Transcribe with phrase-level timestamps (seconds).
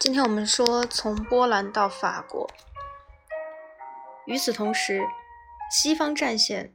[0.00, 2.48] 今天我们说从波兰到法国。
[4.26, 5.04] 与此同时，
[5.72, 6.72] 西方战线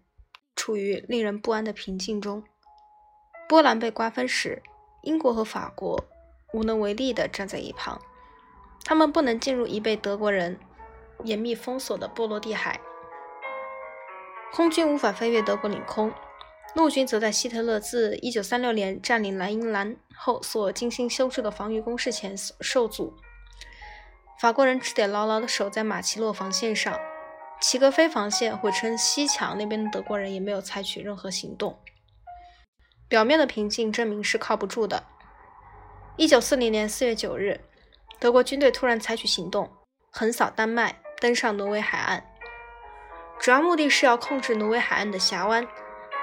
[0.58, 2.44] 处于令人不安的平静中。
[3.48, 4.62] 波兰被瓜分时，
[5.04, 6.04] 英国和法国
[6.52, 8.02] 无能为力地站在一旁，
[8.84, 10.60] 他们不能进入已被德国人
[11.24, 12.82] 严密封锁的波罗的海，
[14.52, 16.14] 空军无法飞越德国领空。
[16.76, 23.14] 陆军则在希特勒自1936年占领莱茵兰后所精心修筑的防御工事前受阻。
[24.40, 27.00] 法国人只得牢牢地守在马奇诺防线上，
[27.62, 31.80] 齐格菲防线或称西墙那边的德国人也没有采取任何行动。
[33.08, 35.04] 表面的平静证明是靠不住的。
[36.18, 37.62] 1940年4月9日，
[38.20, 39.70] 德国军队突然采取行动，
[40.10, 42.26] 横扫丹麦，登上挪威海岸，
[43.40, 45.66] 主要目的是要控制挪威海岸的峡湾。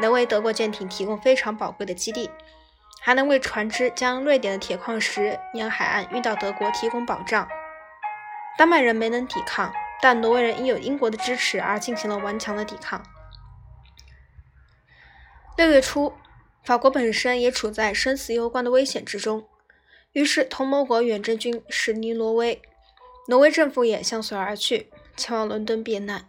[0.01, 2.31] 能为德国舰艇提供非常宝贵的基地，
[3.01, 7.49] 还能为船只将瑞典的铁矿石沿海岸运到德国提供保障。
[8.59, 13.03] 丹麦人没能抵抗，但挪威人因有英国的支持而进行了顽强的抵抗。
[15.57, 16.15] 六月初，
[16.65, 19.47] 法国本身也处在生死攸关的危险之中，
[20.13, 22.61] 于是同盟国远征军驶离挪威，
[23.29, 26.27] 挪威政府也相随而去，前往伦敦避难。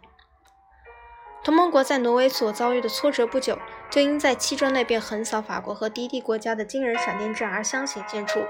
[1.43, 3.57] 同盟国在挪威所遭遇的挫折不久，
[3.89, 8.45] 就因在七周内便横扫法国和低地国家的惊人闪电战而相形见绌。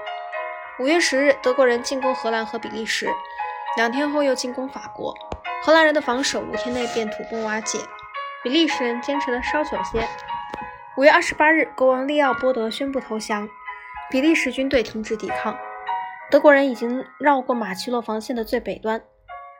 [0.78, 3.08] 五月十日，德国人进攻荷兰和比利时，
[3.78, 5.14] 两天后又进攻法国，
[5.62, 7.78] 荷兰人的防守五天内便土崩瓦解，
[8.42, 10.06] 比利时人坚持的稍久些。
[10.98, 13.48] 五月二十八日，国王利奥波德宣布投降，
[14.10, 15.56] 比利时军队停止抵抗，
[16.30, 19.02] 德国人已经绕过马奇诺防线的最北端。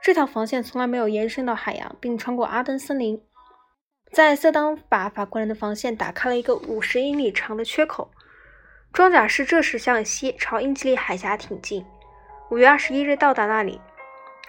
[0.03, 3.23] 这条防线从来没有延伸到海洋，并穿过阿登森林，
[4.11, 8.11] 在色当把法国人的防线打开了一个五十英里长的缺口。
[8.91, 11.85] 装甲师这时向西朝英吉利海峡挺进。
[12.51, 13.79] 五月二十一日到达那里，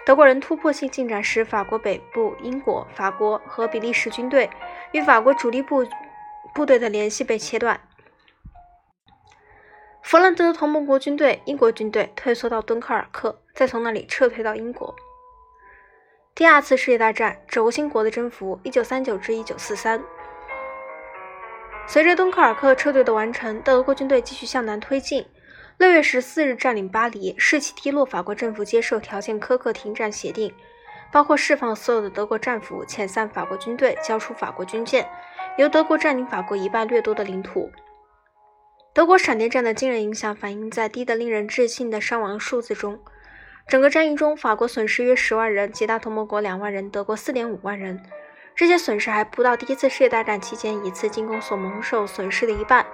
[0.05, 4.49] 德国人突破性进展时，法国北部、英国、法国和比利时军队
[4.91, 5.87] 与法国主力部
[6.53, 7.79] 部队的联系被切断。
[10.01, 14.93] 弗兰德同盟国军队、英国军队退缩到敦刻尔克，再从那里撤退到英国。
[16.35, 20.03] 第二次世界大战，轴心国的征服，一九三九至一九四三。
[21.87, 25.25] 随着敦刻尔克撤退的完成，德国军队继续向南推进。
[25.77, 28.05] 六月十四日占领巴黎，士气低落。
[28.05, 30.53] 法国政府接受条件苛刻停战协定，
[31.09, 35.07] 包括释放所有的德国战俘、遣散法国军队、交出法国军舰，
[35.57, 37.71] 由德国占领法国一半掠夺的领土。
[38.93, 42.99] 德国闪电战的惊人影响反映在低得令人置信的伤亡数字中。
[43.67, 47.99] 整个战役中，法国损失约十万人，其他同盟国两万人，德国四点五万人。
[48.55, 52.85] 这些损失还不到第一次世界大战期间一次进攻所蒙受损失的一半。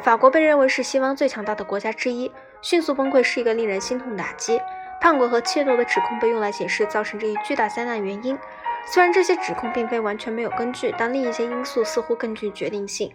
[0.00, 4.58] 法国被认为是西方最强大的国家之一，迅速崩溃是一个令人心痛打击。
[5.02, 8.38] 叛国和窃盗的指控被用来解释造成这一巨大灾难原因。
[8.86, 13.12] 虽然这些指控并非完全没有根据，但另一些因素似乎更具决定性。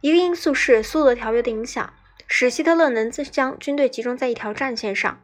[0.00, 1.92] 一个因素是苏德条约的影响，
[2.26, 5.20] 使希特勒能将军队集中在一条战线上。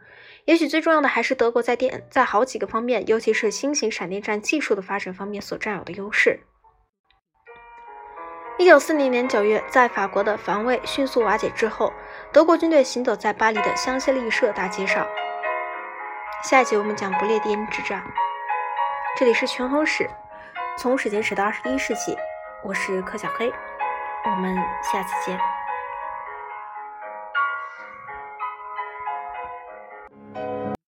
[0.49, 6.41] 也许最重要的还是德国在电在好几个方面，尤其是新型闪电战技术的发展方面所占有的优势。
[8.57, 11.93] 一九四零年九月，在法国的防卫迅速瓦解之后，
[12.33, 15.07] 德国军队行走在巴黎的香榭丽舍大街上。
[16.43, 18.03] 下一集我们讲不列颠之战。
[19.19, 20.09] 这里是全通史，
[20.79, 22.17] 从史前史到二十一世纪，
[22.65, 23.53] 我是柯小黑，
[24.25, 25.39] 我们下次见。